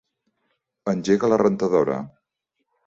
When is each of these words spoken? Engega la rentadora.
Engega 0.93 1.31
la 1.33 1.41
rentadora. 1.45 2.03